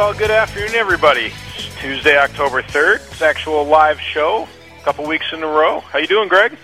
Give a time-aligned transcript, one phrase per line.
[0.00, 1.30] Well, good afternoon, everybody.
[1.56, 3.12] It's Tuesday, October 3rd.
[3.12, 4.48] It's actual live show.
[4.80, 5.80] A couple weeks in a row.
[5.80, 6.56] How you doing, Greg?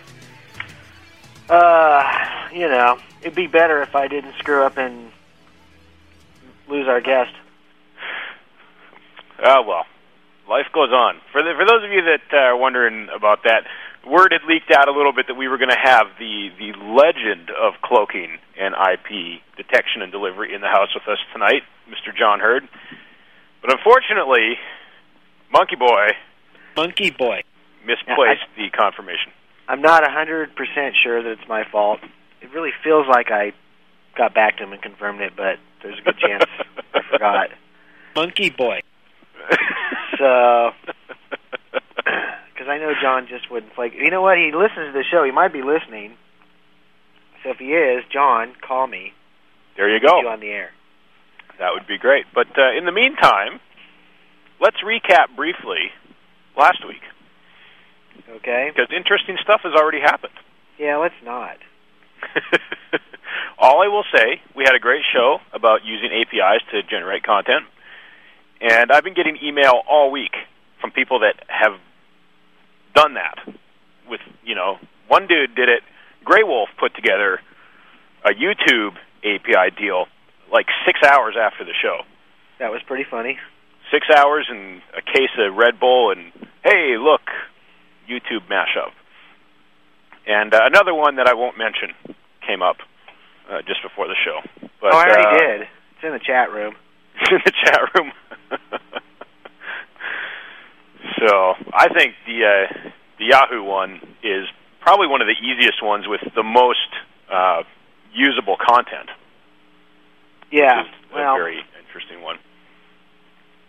[1.46, 5.12] Uh, you know, it'd be better if I didn't screw up and
[6.66, 7.34] lose our guest.
[9.44, 9.84] Ah, well,
[10.48, 11.20] life goes on.
[11.30, 13.64] For the, for those of you that uh, are wondering about that,
[14.08, 16.72] word had leaked out a little bit that we were going to have the the
[16.72, 22.16] legend of cloaking and IP detection and delivery in the house with us tonight, Mr.
[22.16, 22.66] John Heard.
[23.66, 24.54] But unfortunately,
[25.52, 26.10] Monkey Boy
[26.76, 27.42] Monkey boy.
[27.84, 29.32] misplaced the confirmation.
[29.68, 31.98] I'm not a hundred percent sure that it's my fault.
[32.40, 33.52] It really feels like I
[34.16, 36.44] got back to him and confirmed it, but there's a good chance
[36.94, 37.48] I forgot.
[38.14, 38.80] Monkey boy.
[40.18, 40.70] So,
[41.74, 43.92] because I know John just wouldn't flake.
[44.00, 44.38] You know what?
[44.38, 45.24] He listens to the show.
[45.24, 46.16] He might be listening.
[47.42, 49.12] So if he is, John, call me.
[49.76, 50.22] there you go.
[50.22, 50.70] You on the air.
[51.58, 52.26] That would be great.
[52.34, 53.60] But uh, in the meantime,
[54.60, 55.90] let's recap briefly
[56.56, 57.02] last week
[58.36, 58.70] Okay.
[58.74, 60.32] because interesting stuff has already happened.
[60.78, 61.56] Yeah, let's not.
[63.58, 67.64] All I will say, we had a great show about using APIs to generate content,
[68.60, 70.32] and I've been getting email all week
[70.80, 71.72] from people that have
[72.94, 73.36] done that.
[74.08, 74.78] With you know,
[75.08, 75.82] one dude did it.
[76.24, 77.40] Grey Wolf put together
[78.24, 80.06] a YouTube API deal
[80.52, 82.02] like six hours after the show.
[82.58, 83.38] That was pretty funny.
[83.92, 86.32] Six hours and a case of Red Bull, and
[86.64, 87.22] hey, look,
[88.08, 88.92] YouTube mashup.
[90.26, 91.90] And uh, another one that I won't mention
[92.46, 92.76] came up
[93.50, 94.40] uh, just before the show.
[94.80, 95.60] But, oh, I already uh, did.
[95.62, 96.74] It's in the chat room.
[97.30, 98.12] in the chat room.
[101.18, 104.46] so I think the uh, the Yahoo one is
[104.80, 106.90] probably one of the easiest ones with the most
[107.32, 107.62] uh,
[108.12, 109.10] usable content.
[110.50, 110.84] Yeah.
[111.14, 112.38] Well, a very interesting one.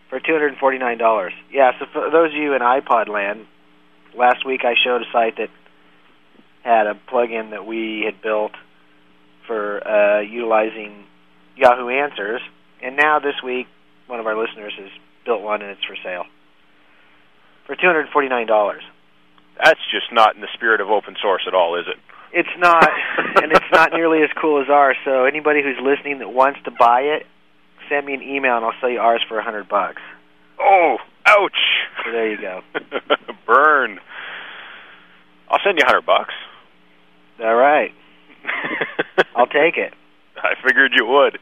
[0.10, 1.34] for two hundred and forty nine dollars.
[1.52, 3.46] Yeah, so for those of you in iPod land,
[4.18, 5.50] last week I showed a site that
[6.64, 8.52] had a plugin that we had built
[9.46, 11.06] for uh, utilizing
[11.56, 12.42] Yahoo Answers,
[12.84, 13.68] and now this week
[14.08, 14.90] one of our listeners has
[15.26, 16.26] built one and it's for sale
[17.66, 18.84] for two hundred forty nine dollars.
[19.64, 21.98] That's just not in the spirit of open source at all, is it?
[22.34, 22.88] It's not,
[23.44, 24.98] and it's not nearly as cool as ours.
[25.06, 27.26] So anybody who's listening that wants to buy it,
[27.90, 30.02] send me an email and I'll sell you ours for a hundred bucks.
[30.60, 31.58] Oh, ouch!
[32.04, 32.62] So there you go.
[33.48, 34.00] Burn.
[35.50, 36.34] I'll send you a hundred bucks.
[37.40, 37.92] All right,
[39.36, 39.94] I'll take it.
[40.36, 41.38] I figured you would.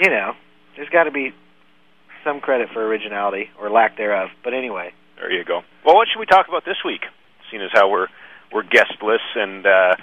[0.00, 0.32] You know,
[0.76, 1.32] there's got to be
[2.24, 4.28] some credit for originality or lack thereof.
[4.44, 5.62] But anyway, There you go.
[5.84, 7.02] Well, what should we talk about this week?
[7.50, 8.06] Seeing as how we're
[8.52, 9.96] we're guestless, and uh,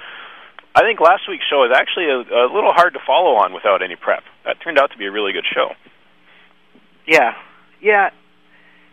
[0.76, 3.82] I think last week's show is actually a, a little hard to follow on without
[3.82, 4.24] any prep.
[4.46, 5.72] That turned out to be a really good show.
[7.08, 7.34] yeah,
[7.82, 8.10] yeah.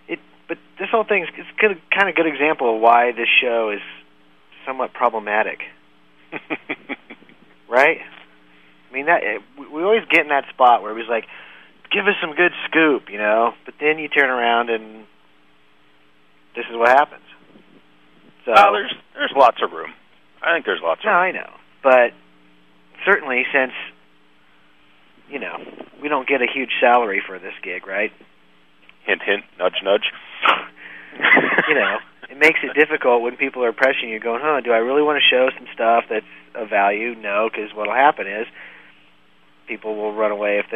[0.09, 3.29] It, but this whole thing is it's good, kind of good example of why this
[3.41, 3.81] show is
[4.67, 5.61] somewhat problematic,
[7.69, 8.01] right?
[8.91, 11.25] I mean that it, we we always get in that spot where it was like,
[11.93, 13.55] give us some good scoop, you know.
[13.65, 15.05] But then you turn around and
[16.55, 17.26] this is what happens.
[18.47, 19.93] So Well, there's there's lots of room.
[20.41, 21.21] I think there's lots of no, room.
[21.21, 21.51] I know,
[21.83, 22.13] but
[23.05, 23.73] certainly since
[25.29, 25.59] you know
[26.01, 28.13] we don't get a huge salary for this gig, right?
[29.05, 30.13] Hint, hint, nudge, nudge.
[31.69, 31.99] you know,
[32.31, 34.61] it makes it difficult when people are pressuring you, going, "Huh?
[34.61, 38.29] Do I really want to show some stuff that's of value?" No, because what'll happen
[38.29, 38.47] is
[39.67, 40.65] people will run away if